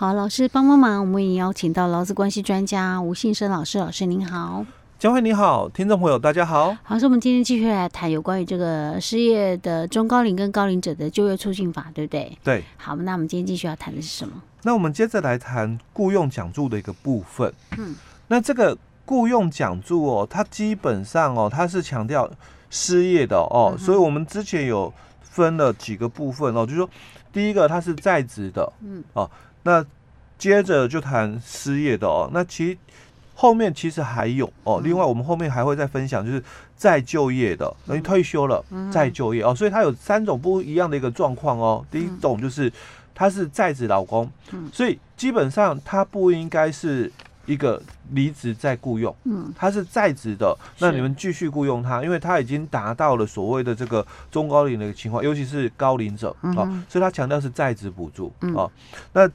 [0.00, 4.64] 好，老师帮帮忙，我们也邀请到劳资关系专家吴信生老师，老师您好。
[4.98, 6.74] 江慧你好，听众朋友大家好。
[6.82, 12.34] 好，所以我们今天继续来谈有关于这个失业的中高龄跟高龄者的就业促进法，对不对？
[12.42, 12.64] 对。
[12.78, 14.40] 好，那我们今天继续要谈的是什么？
[14.62, 17.52] 那我们接着来谈雇佣奖助的一个部分。
[17.76, 17.94] 嗯，
[18.28, 18.74] 那这个
[19.04, 22.26] 雇佣奖助哦，它基本上哦，它是强调
[22.70, 24.90] 失业的哦，嗯、所以我们之前有
[25.20, 26.88] 分了几个部分哦，就是说
[27.30, 29.30] 第一个它是在职的，嗯，哦，
[29.62, 29.84] 那
[30.38, 32.78] 接着就谈失业的哦，那其。
[33.32, 36.44] 后面其实还有哦，另外我们后面还会再分享，就是
[36.76, 41.82] 再就业的，等于退休了再就业哦，所以它有三种不一样的一个状况哦。
[41.90, 42.70] 第一种就是
[43.14, 44.30] 他是在职老公，
[44.70, 47.10] 所以基本上他不应该是
[47.46, 58.68] 一个离职再雇佣，嗯，他是在职的，那你们继续雇佣他，因为他已经达到了所谓的这个中高龄的一个情况，尤其是高龄者啊，所以他强调是在职补助啊。
[59.14, 59.26] 那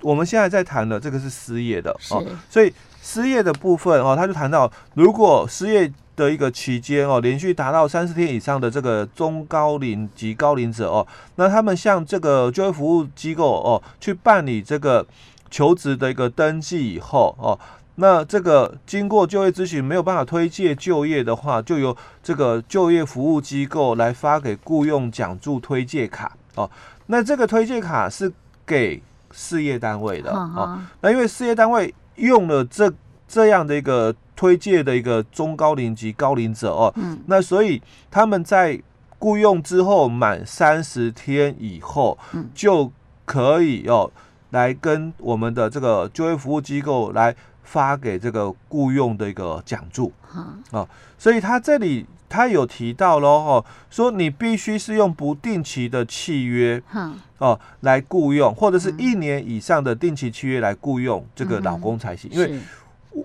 [0.00, 2.72] 我们现在在谈的这个是失业的哦，所以。
[3.08, 15.06] 失业的部分哦，他就谈到，如果失业的一个期间哦，连续达到三十天以上的这个中高龄及高龄者哦，那他们向这个就业服务机构哦去办理这个
[15.52, 17.56] 求职的一个登记以后哦，
[17.94, 26.68] 那这个经过就业咨询没有办法推介就业的话，就由这个就业服务机构来发给雇佣奖助推介卡哦，
[27.06, 28.32] 那这个推介卡是
[28.66, 29.00] 给
[29.36, 31.94] 事业单位的哦，那因为事业单位。
[32.16, 32.90] 用了这
[33.28, 38.82] 这样的一个推介的一个中高龄及高龄者哦，嗯，那所以他们在
[39.18, 42.90] 雇佣之后满三十天以后，嗯，就
[43.26, 44.10] 可以哦
[44.48, 50.10] 来跟我们的这个就业服务机构来发给这个雇佣的一个奖助，
[50.70, 52.06] 啊，所以他这里。
[52.28, 56.82] 他有提到喽，哦，说你必须是用不定期的契约，
[57.38, 62.30] 哦，来雇佣，或者是一年以上的定期契约来雇佣这个老公才行。
[62.32, 62.58] 因为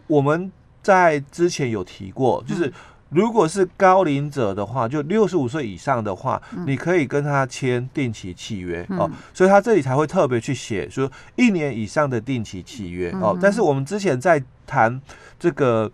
[0.07, 0.51] 我们
[0.83, 2.71] 在之前有提过，就是
[3.09, 13.37] 如果是高龄者的话，就六十五岁以上的话，你可以跟他签定期契约哦，所以他这里才会特别去写说一年以上的定期契约哦。
[13.41, 15.01] 但是我们之前在谈
[15.39, 15.91] 这个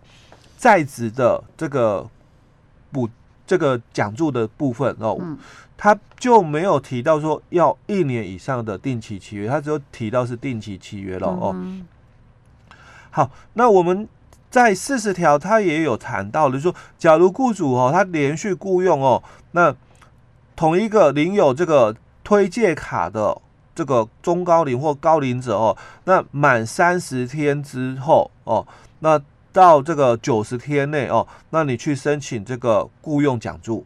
[0.56, 2.08] 在职的这个。
[2.92, 3.08] 补
[3.46, 5.38] 这个奖助的部分哦，嗯、
[5.76, 11.52] 他就没有提到说要一年以上的定期契约，他只有提到是定期契约了哦。
[11.54, 11.86] 嗯、
[13.10, 14.06] 好，那我们
[14.50, 19.22] 在四十条，他也有谈到的，说假如雇主哦，他连续雇佣哦，
[19.52, 19.74] 那
[20.54, 23.40] 同一个领有这个推介卡的
[23.74, 28.66] 这个中高龄或高龄者哦，那满三十天之后哦，
[28.98, 29.20] 那。
[29.58, 33.84] 到这个九十天内哦，那你去申请这个雇佣奖助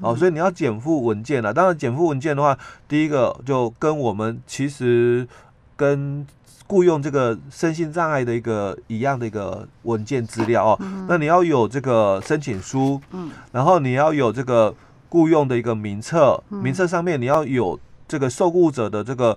[0.00, 1.52] 哦，所以你要减负文件了。
[1.52, 2.56] 当然，减负文件的话，
[2.86, 5.26] 第一个就跟我们其实
[5.74, 6.24] 跟
[6.68, 10.78] 雇佣这个身心障碍的一个一样的一个文件资料哦。
[11.08, 14.72] 那你要有这个申请书，嗯，然后你要有这个
[15.08, 19.36] 雇佣的一个名册，名册上面你要有这个受雇者的这个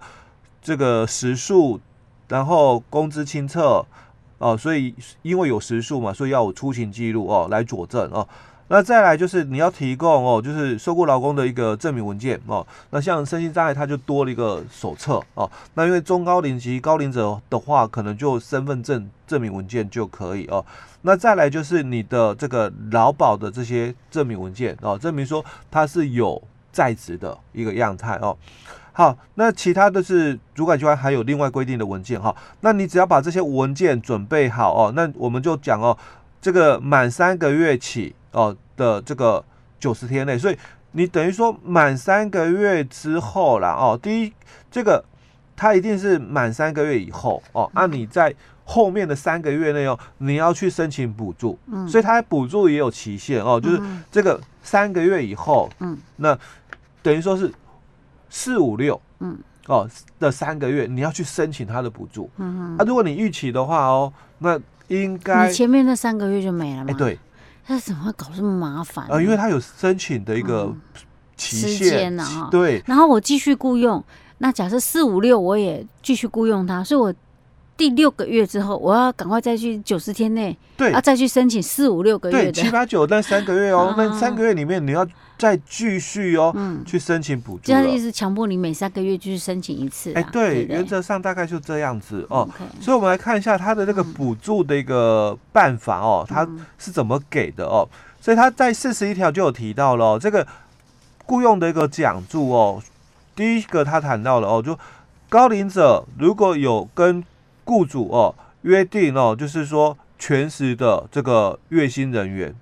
[0.62, 1.80] 这个时数，
[2.28, 3.84] 然后工资清册。
[4.42, 8.28] 哦，所以因为有时数嘛，所以要有出勤记录哦，来佐证哦。
[8.70, 12.66] 那再来就是你要提供哦，就是受雇劳工的一个证明文件哦。
[12.90, 15.50] 那像身心障碍，它就多了一个手册哦。
[15.74, 20.66] 那因为中高龄及高龄者的话，可能就身份证证明文件就可以哦。
[21.02, 26.42] 那再来就是你的这个劳保的这些证明文件哦，证明说它是有
[26.72, 28.38] 在职的一个样态哦。
[28.94, 32.36] 好，那其他的是主管机关还有另外规定的文件哈。
[32.60, 35.98] 那你只要把这些文件准备好哦，那我们就讲哦，
[36.42, 39.42] 这个满三个月起哦的这个
[39.80, 40.58] 九十天内，所以
[40.92, 44.34] 你等于说满三个月之后啦哦，第一
[44.70, 45.02] 这个
[45.56, 48.36] 它一定是满三个月以后哦，那你在
[48.66, 53.82] 后面的三个月内哦，你要去申请补助，嗯，所以它补助也有期限哦，就是
[54.12, 56.38] 这个三个月以后，嗯，那
[57.02, 57.50] 等于说是。
[58.32, 59.38] 四五六，嗯，
[59.68, 59.88] 哦
[60.20, 66.90] 的三个月，你要去申请他的补助，嗯哼，啊，如果你预期的话哦，那应该你前面那三个月就没了吗？
[66.90, 67.20] 哎，对，
[67.64, 69.06] 他怎么会搞这么麻烦？
[69.10, 70.74] 呃，因为他有申请的一个
[71.38, 72.82] 期限呢，哈，对。
[72.88, 74.04] 然后我继续雇佣，
[74.40, 77.14] 那假设四五六我也继续雇佣他，所以我。
[77.78, 85.08] 第六个月之后，我要赶快再去九十天内，对，要，再去申请四五六个月的七八九那三个月哦，那三个月里面你要
[85.38, 87.62] 再继续哦，嗯，去申请补助。
[87.64, 90.14] 这样的意思，强迫你每三个月去申请一次。
[90.14, 92.48] 哎，对，原则上大概就这样子哦。
[92.80, 96.48] 所以，我们来看一下他的那个补助的一个办法哦，他
[96.78, 97.88] 是怎么给的哦。
[98.20, 100.46] 所以他在四十一条就有提到了这个
[101.26, 102.80] 雇佣的一个奖助哦。
[103.36, 104.78] 第一个他谈到了哦，就。
[105.30, 107.24] 高龄者如果有跟
[107.72, 112.54] 雇主哦约定哦，就是说全时的这个月薪人员，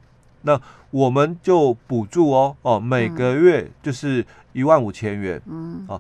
[0.44, 0.62] 那
[0.92, 4.24] 我们就补助哦哦，每个月就是
[4.54, 5.42] 一万五千元。
[5.48, 6.00] 嗯，哦，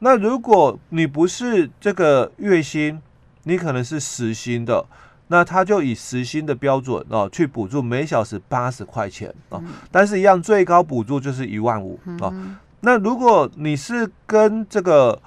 [0.00, 3.00] 那如果你不是这个月薪，
[3.44, 4.84] 你可能是时薪的，
[5.28, 9.62] 那他就以时薪的标准哦去补助每小时八十块钱哦，
[9.92, 12.34] 但是一样最高补助就是一万五哦。
[12.80, 15.22] 那如果你是跟这个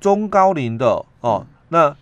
[0.00, 1.94] 中高龄的哦，那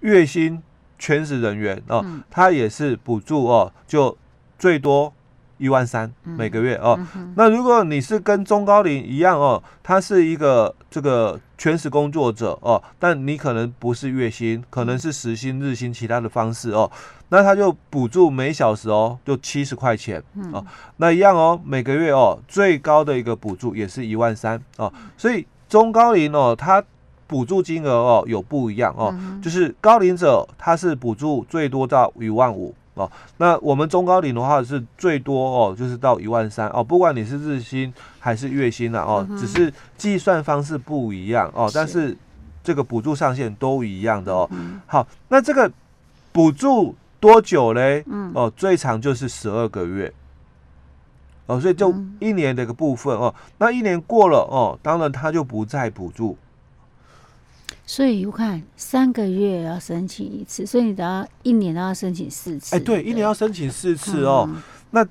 [0.00, 0.62] 月薪
[0.98, 4.16] 全职人员哦，他也是补助哦，就
[4.58, 5.12] 最多
[5.58, 6.98] 一万三每个月哦。
[7.36, 16.90] 那如果你是跟中高龄一样哦，他是一个这个全职工作者哦，但你可能不是月薪，可能是时薪、日薪其他的方式哦，
[17.28, 20.64] 那他就补助每小时哦，就七十块钱哦。
[20.96, 24.92] 那一样哦，每个月哦，最高的一个补助也是一万三哦。
[25.16, 26.82] 所以中高龄哦，他。
[27.30, 41.74] 补助金额哦有不一样哦，嗯、就是高龄者他是补助最多到一万五哦，那我们中高龄的话是最多哦，就是到一万三哦，不管你是日薪还是月薪啊哦，嗯、只是计算方式不一样哦，是。
[41.76, 42.16] 但是
[42.64, 44.48] 这个补助上限都一样的哦。
[44.50, 45.70] 嗯、好，那这个
[46.32, 48.02] 补助多久嘞？
[48.08, 50.12] 嗯、哦，最长就是十二个月。
[51.46, 56.36] 哦，所以就一年的一个部分哦，那一年过了哦，当然他就不再补助。
[57.90, 62.76] 所以我看三个月要申请一次，所以你等下一年都要申请四次。
[62.76, 64.48] 哎，对，对一年要申请四次哦。
[64.48, 65.04] 嗯、那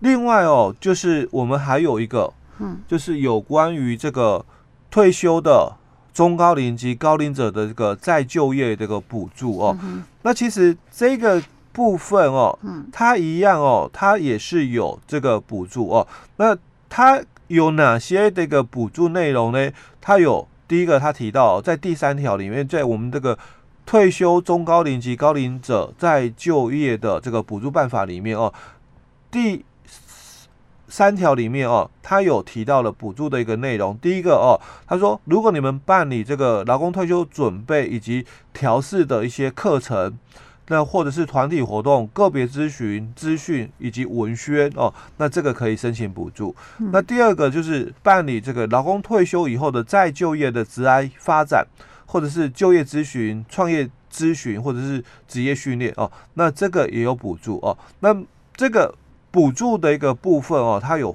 [0.00, 4.44] 另外哦，就是我们还有一个，嗯，就是有关于这个
[4.90, 5.74] 退休的
[6.12, 9.78] 中高龄及高龄者的这个再就业这个补助哦。
[9.82, 16.06] 嗯、那其实这个部分哦，嗯，它一样哦，它也是有这个补助哦。
[16.36, 16.54] 那
[16.90, 19.70] 它有哪些这个补助内容呢？
[19.98, 20.46] 它有。
[20.68, 23.38] 第一个，他提到在第三条里面，在我们这个
[23.84, 28.52] 退休中高龄及高龄者在就业的这个补助办法里面哦，
[29.30, 29.64] 第
[30.88, 33.96] 三条里面哦，他有提到了补助的一个内容。
[33.98, 40.18] 第一个哦，他说，如果你们办理这个劳工退休准备以及调试的一些课程。
[40.68, 46.54] 那或者是团体活动、个别咨询、资讯以及文宣哦，那这个可以申请补助。
[46.78, 51.64] 嗯、那第二个就是办理这个劳工退休以后的再就业的职涯发展，
[52.04, 57.76] 或者是就业咨询、创业咨询或者是职业训练哦，那这个也有补助哦。
[58.00, 58.16] 那
[58.56, 58.92] 这个
[59.30, 61.14] 补助的一个部分哦，它有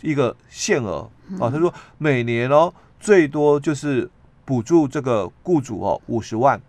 [0.00, 1.10] 一个限额
[1.40, 4.08] 哦，他说每年哦最多就是
[4.44, 6.60] 补助这个雇主哦五十万。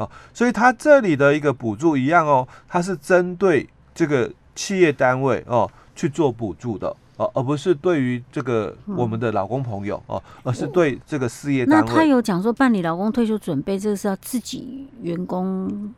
[0.00, 11.86] 哦，所以它这里的一个补助一样哦，它是针对这个企业单位哦去做补助的哦，而不是对于这个我们的老公朋友哦，而是对这个事业单位。
[11.86, 15.92] 那他有讲说办理劳工退休准备，这个是要自己员工，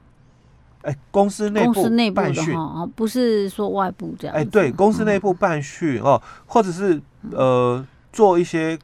[0.82, 4.36] 哎，公司内部公司内部办训哦，不是说外部这样。
[4.36, 7.00] 哎，对，公司内部办训哦，或者是
[7.30, 8.76] 呃做一些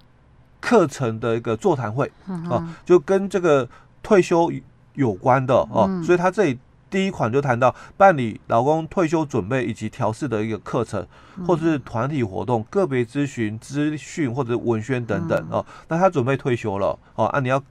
[0.60, 2.08] 课程的一个座谈会
[2.48, 3.68] 哦，就跟这个
[4.00, 4.48] 退休。
[4.98, 6.58] 有关的哦，嗯、所以他这里
[6.90, 11.06] 第一款就谈到办理劳工退休准备以及调试的一个课程，
[11.36, 15.64] 嗯、或者是团体活动、个别咨询、资讯或者文宣等等哦。
[15.86, 17.62] 那他准备退休了哦，啊，你要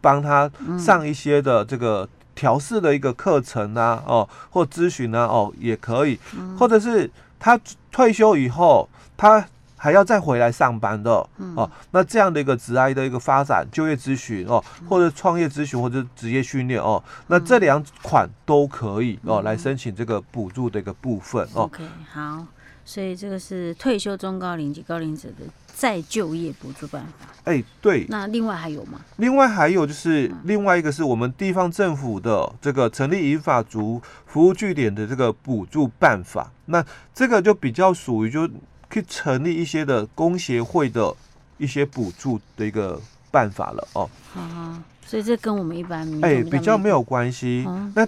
[0.00, 6.18] 帮他上一些的这个调试的一个课程啊，哦，或咨询啊，哦，也可以，
[6.58, 7.60] 或者是他
[7.92, 9.46] 退休以后他。
[9.82, 21.62] 还要再回来上班的、嗯、哦，那这样的一个职涯的一个发展、就业咨询哦，或者创业咨询或者职业训练哦，那这两款都可以哦，来申请这个补助的一个部分哦。
[21.62, 21.82] OK，
[22.12, 22.44] 好，
[22.84, 27.26] 所以这个是退休中高龄及高龄者的再就业补助办法。
[27.44, 28.04] 哎、欸，对。
[28.10, 29.00] 那另外还有吗？
[29.16, 36.84] 另外还有就是另外一个是我们地方政府的这个成立银法族服务据点的这个补助办法，那
[37.14, 38.46] 这个就比较属于就。
[38.90, 41.14] 可以成立一些的工协会的
[41.58, 44.10] 一些补助的一个办法了哦。
[44.34, 47.64] 啊，所以这跟我们一般哎、欸、比较没有关系。
[47.68, 48.06] 嗯、那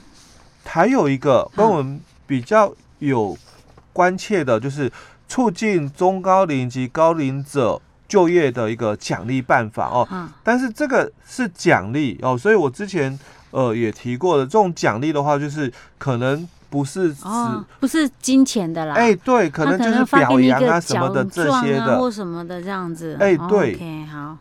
[0.65, 3.39] 还有一个跟我们比较有
[3.93, 4.91] 关切的，就是
[5.29, 10.09] 促进中高龄及高龄者就业的一个奖励办法哦。
[10.11, 13.17] 嗯、但是这个是奖励哦，所以我之前
[13.53, 16.49] 呃也提过的，这种奖励的话，就是可能。
[16.73, 18.95] 不是哦，不是金钱的啦。
[18.95, 23.15] 哎，对，可能就是表扬啊什么的这些的，或什么的这样子。
[23.21, 24.39] 哎，对，OK，好。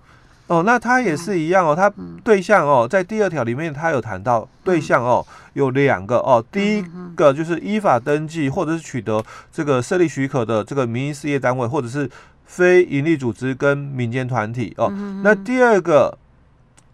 [0.47, 1.91] 哦，那他也是一样哦，他
[2.23, 6.85] 对象哦，在第二条里面他有谈到对象哦，有两个哦，第一
[7.15, 9.21] 个就是依法登记或者是取得
[9.51, 12.09] 这个设立许可的这个民营事业单位，或者是
[12.45, 14.89] 非营利组织跟民间团体哦。
[15.21, 16.17] 那第二个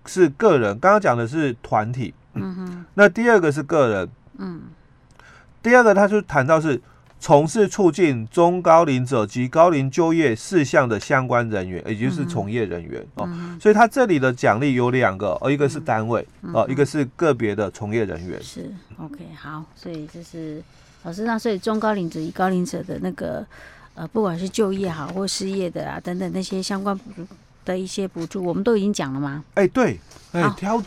[0.05, 4.61] 是个人，刚刚讲的是团体，嗯哼，那第二个是个人，嗯，
[5.67, 6.81] 第二个他就谈到是
[7.19, 13.27] 从事促进中高龄者及高龄就业事项的相关人员，也就是从业人员哦，
[13.59, 20.63] 所以他这里的奖励有两个，哦，一个是单位，哦，一个是个别的从业人员，是 OK 好，所以这是
[21.03, 23.45] 老师，那所以中高龄者与高龄者的那个
[23.95, 27.27] 呃，不管是就业好或失业的啊等等那些相关补助。
[27.65, 29.43] 的一些补助，我们都已经讲了吗？
[29.55, 29.99] 哎、欸，对，
[30.31, 30.81] 哎、欸，挑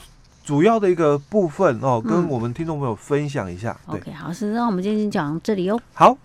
[0.51, 3.79] 主要的一个部分哦，跟我们听众朋友分享一下。
[3.87, 5.81] OK，好，是，那我们今天讲到这里哦。
[5.95, 6.19] 好。